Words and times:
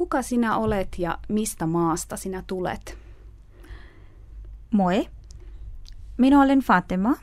Kuka 0.00 0.22
sinä 0.22 0.56
olet 0.56 0.98
ja 0.98 1.18
mistä 1.28 1.66
maasta 1.66 2.16
sinä 2.16 2.44
tulet? 2.46 2.98
Moi. 4.70 5.08
Minä 6.16 6.42
olen 6.42 6.60
Fatima. 6.60 7.16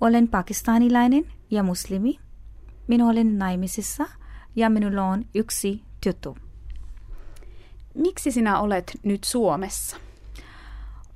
Olen 0.00 0.28
pakistanilainen 0.28 1.32
ja 1.50 1.62
muslimi. 1.62 2.18
Minä 2.86 3.06
olen 3.06 3.38
naimisissa 3.38 4.06
ja 4.56 4.70
minulla 4.70 5.04
on 5.04 5.24
yksi 5.34 5.82
tyttö. 6.00 6.34
Miksi 7.94 8.30
sinä 8.30 8.60
olet 8.60 9.00
nyt 9.02 9.24
Suomessa? 9.24 9.96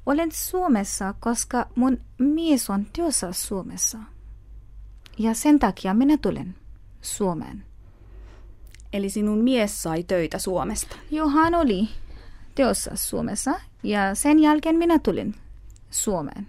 Olen 0.06 0.32
Suomessa, 0.32 1.14
koska 1.20 1.66
mun 1.74 2.00
mies 2.18 2.70
on 2.70 2.86
työssä 2.92 3.32
Suomessa. 3.32 3.98
Ja 5.18 5.34
sen 5.34 5.58
takia 5.58 5.95
minä 5.95 6.16
tulen 6.16 6.56
Suomeen. 7.02 7.68
Eli 8.93 9.11
sinun 9.11 9.39
mies 9.39 9.82
sai 9.82 10.02
töitä 10.02 10.39
Suomesta? 10.39 10.96
Joo, 11.11 11.29
hän 11.29 11.54
oli 11.54 11.89
työssä 12.54 12.90
Suomessa 12.95 13.61
ja 13.82 14.14
sen 14.14 14.39
jälkeen 14.39 14.76
minä 14.76 14.99
tulin 14.99 15.35
Suomeen. 15.90 16.46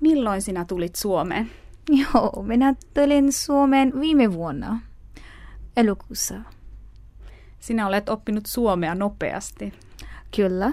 Milloin 0.00 0.42
sinä 0.42 0.64
tulit 0.64 0.94
Suomeen? 0.94 1.50
Joo, 1.90 2.42
minä 2.42 2.74
tulin 2.94 3.32
Suomeen 3.32 4.00
viime 4.00 4.32
vuonna 4.32 4.80
elokuussa. 5.76 6.34
Sinä 7.60 7.86
olet 7.86 8.08
oppinut 8.08 8.46
suomea 8.46 8.94
nopeasti. 8.94 9.72
Kyllä. 10.36 10.72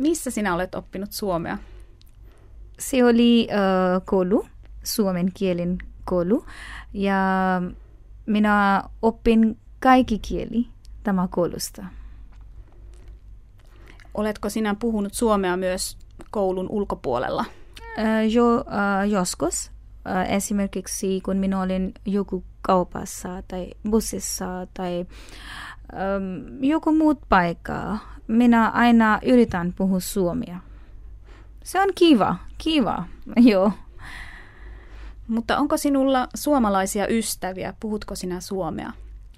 Missä 0.00 0.30
sinä 0.30 0.54
olet 0.54 0.74
oppinut 0.74 1.12
suomea? 1.12 1.58
Se 2.78 3.04
oli 3.04 3.48
uh, 3.50 4.04
koulu, 4.04 4.46
suomen 4.84 5.32
kielen 5.34 5.78
koulu. 6.04 6.46
Ja 6.92 7.22
minä 8.26 8.84
oppin 9.02 9.58
kaikki 9.80 10.18
kieli 10.18 10.66
tämä 11.02 11.28
koulusta. 11.30 11.84
Oletko 14.14 14.50
sinä 14.50 14.74
puhunut 14.74 15.14
suomea 15.14 15.56
myös 15.56 15.98
koulun 16.30 16.66
ulkopuolella? 16.70 17.44
Uh, 17.98 18.32
jo, 18.32 18.54
uh, 18.54 19.10
joskus. 19.10 19.70
Uh, 20.08 20.34
esimerkiksi 20.34 21.20
kun 21.20 21.36
minä 21.36 21.60
olin 21.60 21.94
joku 22.06 22.44
kaupassa 22.62 23.42
tai 23.48 23.70
bussissa 23.90 24.66
tai 24.74 25.06
um, 25.92 26.64
joku 26.64 26.92
muut 26.92 27.18
paikkaa, 27.28 27.98
minä 28.28 28.70
aina 28.70 29.18
yritän 29.24 29.72
puhua 29.76 30.00
suomea. 30.00 30.58
Se 31.64 31.80
on 31.80 31.88
kiva, 31.94 32.36
kiva, 32.58 33.04
joo. 33.36 33.72
Mutta 35.28 35.58
onko 35.58 35.76
sinulla 35.76 36.28
suomalaisia 36.34 37.06
ystäviä? 37.08 37.74
Puhutko 37.80 38.14
sinä 38.14 38.40
suomea 38.40 38.92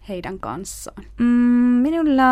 heidän 0.08 0.38
kanssaan? 0.38 1.04
Mm, 1.18 1.26
minulla, 1.82 2.24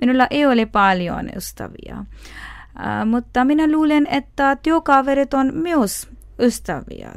minulla 0.00 0.26
ei 0.30 0.46
ole 0.46 0.66
paljon 0.66 1.30
ystäviä. 1.36 1.96
Uh, 1.98 3.06
mutta 3.10 3.44
minä 3.44 3.72
luulen, 3.72 4.06
että 4.10 4.56
työkaverit 4.56 5.34
on 5.34 5.54
myös 5.54 6.08
ystäviä. 6.38 7.12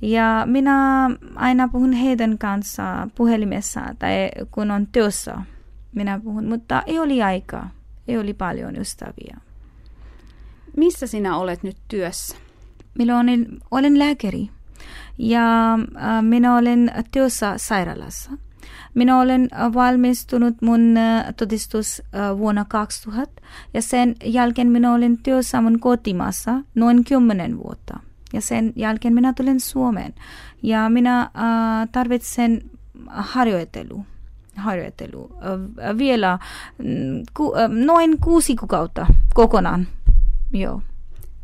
Ja 0.00 0.42
minä 0.46 1.10
aina 1.34 1.68
puhun 1.68 1.92
heidän 1.92 2.38
kanssa 2.38 3.08
puhelimessa 3.14 3.80
tai 3.98 4.30
kun 4.50 4.70
on 4.70 4.86
työssä. 4.86 5.38
Minä 5.94 6.20
puhun, 6.24 6.44
mutta 6.44 6.82
ei 6.86 6.98
oli 6.98 7.22
aikaa. 7.22 7.70
Ei 8.08 8.18
oli 8.18 8.34
paljon 8.34 8.76
ystäviä. 8.76 9.36
Missä 10.76 11.06
sinä 11.06 11.36
olet 11.36 11.62
nyt 11.62 11.76
työssä? 11.88 12.36
Minä 12.98 13.18
olen, 13.70 13.98
lääkäri 13.98 14.50
ja 15.18 15.74
äh, 15.74 16.22
minä 16.22 16.56
olen 16.56 16.92
työssä 17.10 17.54
sairaalassa. 17.56 18.30
Minä 18.94 19.20
olen 19.20 19.48
valmistunut 19.74 20.62
mun 20.62 20.96
äh, 20.96 21.34
todistus 21.36 22.02
äh, 22.14 22.38
vuonna 22.38 22.64
2000 22.64 23.42
ja 23.74 23.82
sen 23.82 24.14
jälkeen 24.24 24.70
minä 24.70 24.92
olen 24.92 25.18
työssä 25.22 25.60
mun 25.60 25.80
kotimaassa 25.80 26.60
noin 26.74 27.04
kymmenen 27.04 27.58
vuotta. 27.58 28.00
Ja 28.32 28.40
sen 28.40 28.72
jälkeen 28.76 29.14
minä 29.14 29.32
tulen 29.32 29.60
Suomeen 29.60 30.14
ja 30.62 30.88
minä 30.88 31.20
äh, 31.20 31.30
tarvitsen 31.92 32.62
harjoittelu. 33.06 34.06
harjoittelu. 34.56 35.36
Äh, 35.42 35.98
vielä 35.98 36.38
mm, 36.78 37.22
ku, 37.34 37.54
äh, 37.56 37.70
noin 37.70 38.20
kuusi 38.20 38.56
kuukautta 38.56 39.06
kokonaan. 39.34 39.86
Joo. 40.52 40.82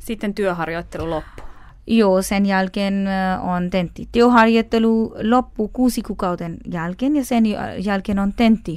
Sitten 0.05 0.35
työharjoittelu 0.35 1.11
loppuu. 1.11 1.45
Joo, 1.87 2.23
sen 2.23 2.47
jälkeen 2.47 3.07
on 3.43 3.71
tentti. 3.71 4.09
Työharjoittelu 4.13 5.15
loppuu 5.23 5.69
kuusi 5.69 6.03
kuukauden 6.03 6.57
jälkeen 6.73 7.17
ja 7.17 7.25
sen 7.25 7.45
jälkeen 7.85 8.19
on 8.19 8.33
tentti. 8.33 8.77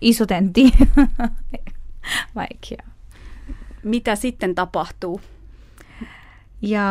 Iso 0.00 0.26
tentti. 0.26 0.72
Vaikea. 2.34 2.86
Mitä 3.82 4.16
sitten 4.16 4.54
tapahtuu? 4.54 5.20
Ja 6.62 6.86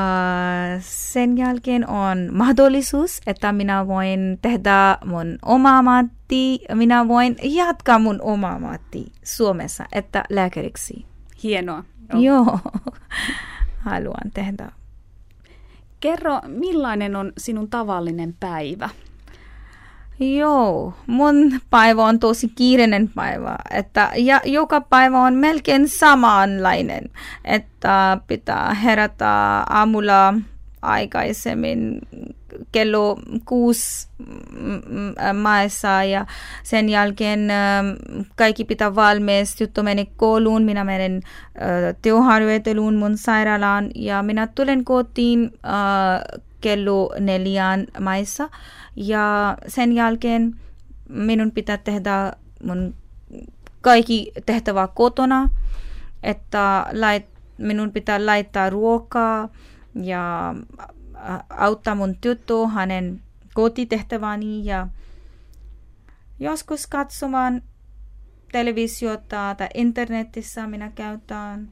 sen 0.79 1.37
jälkeen 1.37 1.89
on 1.89 2.29
mahdollisuus, 2.31 3.21
että 3.27 3.51
minä 3.51 3.87
voin 3.87 4.39
tehdä 4.41 4.97
mun 5.05 5.37
oma 5.41 5.77
ammatti, 5.77 6.59
minä 6.73 7.07
voin 7.07 7.35
jatkaa 7.43 7.99
mun 7.99 8.21
oma 8.21 8.49
ammatti 8.49 9.11
Suomessa, 9.23 9.85
että 9.91 10.23
lääkäriksi. 10.29 11.05
Hienoa. 11.43 11.83
Joo, 12.13 12.21
Joo. 12.21 12.59
haluan 13.85 14.31
tehdä. 14.33 14.71
Kerro, 15.99 16.39
millainen 16.47 17.15
on 17.15 17.33
sinun 17.37 17.69
tavallinen 17.69 18.35
päivä? 18.39 18.89
Joo, 20.19 20.93
mun 21.07 21.59
päivä 21.69 22.03
on 22.03 22.19
tosi 22.19 22.49
kiireinen 22.55 23.09
päivä, 23.15 23.55
että 23.71 24.11
ja 24.15 24.41
joka 24.45 24.81
päivä 24.81 25.19
on 25.19 25.33
melkein 25.33 25.89
samanlainen, 25.89 27.03
että 27.45 28.17
pitää 28.27 28.73
herätä 28.73 29.63
aamulla 29.69 30.33
aikaisemmin 30.85 32.01
kello 32.71 33.19
kuusi 33.45 34.07
maissa 35.41 36.03
ja 36.03 36.25
sen 36.63 36.89
jälkeen 36.89 37.47
kaikki 38.35 38.65
pitää 38.65 38.95
valmis. 38.95 39.55
Tyttö 39.55 39.83
meni 39.83 40.09
kouluun, 40.17 40.63
minä 40.63 40.83
menen 40.83 41.21
työharjoitteluun 42.01 42.95
mun 42.95 43.17
sairaalaan 43.17 43.89
ja 43.95 44.23
minä 44.23 44.47
tulen 44.47 44.85
kotiin 44.85 45.51
kello 46.61 47.13
neljään 47.19 47.85
maissa 47.99 48.49
ja 48.95 49.57
sen 49.67 49.91
jälkeen 49.91 50.55
minun 51.09 51.51
pitää 51.51 51.77
tehdä 51.77 52.31
mun 52.63 52.95
kaikki 53.81 54.31
tehtävä 54.45 54.87
kotona, 54.95 55.49
että 56.23 56.85
lait, 56.91 57.25
minun 57.57 57.91
pitää 57.91 58.25
laittaa 58.25 58.69
ruokaa 58.69 59.49
ja 59.95 60.55
auttaa 61.49 61.95
mun 61.95 62.17
tyttö 62.21 62.67
hänen 62.73 63.21
kotitehtäväni 63.53 64.65
ja 64.65 64.87
joskus 66.39 66.87
katsomaan 66.87 67.61
televisiota 68.51 69.55
tai 69.57 69.67
internetissä 69.73 70.67
minä 70.67 70.91
käytän 70.95 71.71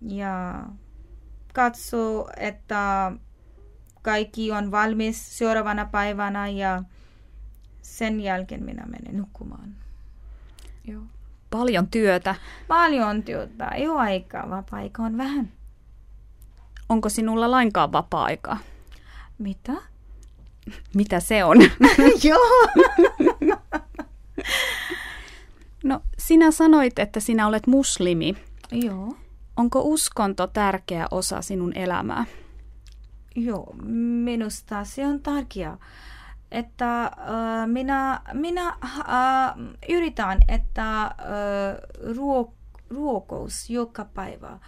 ja 0.00 0.64
katso, 1.54 2.28
että 2.36 3.12
kaikki 4.02 4.52
on 4.52 4.70
valmis 4.70 5.38
seuraavana 5.38 5.84
päivänä 5.84 6.48
ja 6.48 6.82
sen 7.82 8.20
jälkeen 8.20 8.64
minä 8.64 8.86
menen 8.86 9.18
nukkumaan. 9.18 9.74
Joo. 10.84 11.02
Paljon 11.50 11.86
työtä. 11.86 12.34
Paljon 12.68 13.22
työtä. 13.22 13.68
Ei 13.68 13.88
ole 13.88 14.00
aikaa, 14.00 14.50
vapaa-aika 14.50 15.02
on 15.02 15.18
vähän. 15.18 15.52
Onko 16.88 17.08
sinulla 17.08 17.50
lainkaan 17.50 17.92
vapaa-aikaa? 17.92 18.58
Mitä? 19.38 19.72
Mitä 20.94 21.20
se 21.20 21.44
on? 21.44 21.56
Joo. 22.28 22.68
no, 25.84 26.00
sinä 26.18 26.50
sanoit, 26.50 26.98
että 26.98 27.20
sinä 27.20 27.46
olet 27.46 27.66
muslimi. 27.66 28.34
Joo. 28.72 29.16
Onko 29.56 29.80
uskonto 29.82 30.46
tärkeä 30.46 31.06
osa 31.10 31.42
sinun 31.42 31.76
elämää? 31.76 32.24
Joo, 33.36 33.74
minusta 34.24 34.84
se 34.84 35.06
on 35.06 35.20
tärkeää. 35.20 35.78
Että 36.50 37.04
äh, 37.04 37.12
minä, 37.66 38.20
minä 38.32 38.68
äh, 38.68 39.54
yritän, 39.88 40.38
että 40.48 41.02
äh, 41.02 41.12
ruok, 42.16 42.52
ruokous 42.90 43.70
joka 43.70 44.04
päivä, 44.04 44.58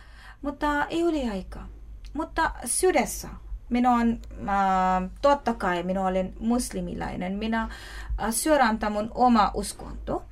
mutta 0.43 0.87
ei 0.87 1.03
ole 1.03 1.31
aikaa. 1.31 1.69
Mutta 2.17 2.51
sydässä 2.65 3.29
minä 3.69 3.95
olen, 3.95 4.21
äh, 4.49 5.11
totta 5.23 5.55
kai 5.55 5.83
minä 5.83 6.07
olen 6.07 6.35
muslimilainen. 6.41 7.33
Minä 7.33 7.63
äh, 7.63 8.31
syörän 8.31 8.79
mun 8.91 9.11
oma 9.15 9.51
uskonto. 9.55 10.23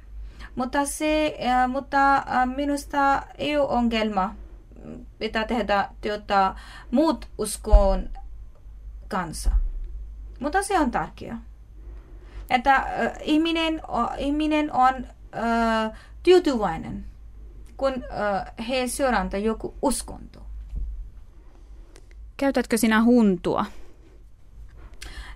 Mutta, 0.54 0.84
se, 0.84 1.38
äh, 1.46 1.70
mutta 1.70 2.16
äh, 2.16 2.46
minusta 2.56 3.22
ei 3.38 3.56
ole 3.56 3.68
ongelma 3.68 4.34
pitää 5.18 5.46
tehdä 5.46 5.88
työtä 6.00 6.54
muut 6.90 7.28
uskon 7.38 8.08
kanssa. 9.08 9.50
Mutta 10.40 10.62
se 10.62 10.78
on 10.78 10.90
tärkeää. 10.90 11.40
että 12.50 12.74
äh, 12.74 12.86
ihminen, 13.22 13.80
o- 13.88 14.14
ihminen 14.18 14.72
on 14.72 14.94
äh, 15.36 15.98
tyytyväinen, 16.22 17.04
kun 17.76 17.92
äh, 17.92 18.66
he 18.68 18.88
seuranta 18.88 19.36
joku 19.38 19.74
uskonto. 19.82 20.46
Käytätkö 22.36 22.78
sinä 22.78 23.04
huntua? 23.04 23.66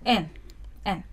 En, 0.04 0.30
en. 0.84 1.04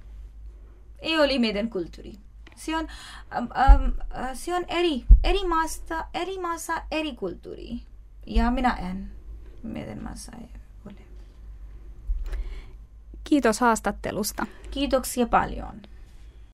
Ei 1.00 1.18
ole 1.18 1.40
meidän 1.40 1.70
kulttuuri. 1.70 2.14
Se 2.56 2.78
on, 2.78 2.88
ähm, 3.36 3.84
äh, 4.18 4.30
se 4.34 4.56
on 4.56 4.66
eri, 4.68 5.06
eri 5.24 5.48
maasta, 5.48 6.06
eri 6.14 6.40
maassa 6.40 6.82
eri 6.92 7.16
kulttuuri. 7.16 7.80
Ja 8.28 8.52
minä 8.52 8.74
en. 8.74 9.12
Meidän 9.64 10.04
maassa 10.04 10.32
ei 10.42 10.50
ole. 10.86 10.96
Kiitos 13.24 13.60
haastattelusta. 13.60 14.48
Kiitoksia 14.72 15.28
paljon. 15.28 15.82